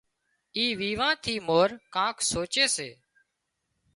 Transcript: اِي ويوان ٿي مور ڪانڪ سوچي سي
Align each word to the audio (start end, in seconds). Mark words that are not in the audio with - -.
اِي 0.55 0.65
ويوان 0.79 1.13
ٿي 1.23 1.35
مور 1.47 1.69
ڪانڪ 1.95 2.15
سوچي 2.31 2.65
سي 2.75 2.89